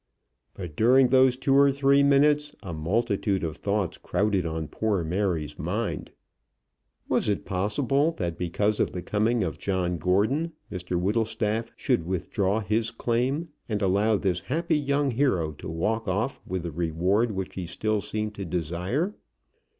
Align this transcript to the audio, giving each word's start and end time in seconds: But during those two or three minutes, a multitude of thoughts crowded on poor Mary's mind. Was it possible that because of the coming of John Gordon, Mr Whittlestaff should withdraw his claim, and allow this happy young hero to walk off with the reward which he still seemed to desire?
But 0.55 0.75
during 0.75 1.09
those 1.09 1.37
two 1.37 1.53
or 1.53 1.71
three 1.71 2.01
minutes, 2.01 2.55
a 2.63 2.73
multitude 2.73 3.43
of 3.43 3.57
thoughts 3.57 3.99
crowded 3.99 4.47
on 4.47 4.67
poor 4.67 5.03
Mary's 5.03 5.59
mind. 5.59 6.09
Was 7.07 7.29
it 7.29 7.45
possible 7.45 8.11
that 8.13 8.35
because 8.35 8.79
of 8.79 8.93
the 8.93 9.03
coming 9.03 9.43
of 9.43 9.59
John 9.59 9.99
Gordon, 9.99 10.53
Mr 10.71 10.99
Whittlestaff 10.99 11.69
should 11.75 12.07
withdraw 12.07 12.61
his 12.61 12.89
claim, 12.89 13.49
and 13.69 13.83
allow 13.83 14.17
this 14.17 14.39
happy 14.39 14.75
young 14.79 15.11
hero 15.11 15.51
to 15.51 15.69
walk 15.69 16.07
off 16.07 16.41
with 16.47 16.63
the 16.63 16.71
reward 16.71 17.31
which 17.33 17.53
he 17.53 17.67
still 17.67 18.01
seemed 18.01 18.33
to 18.33 18.45
desire? 18.45 19.13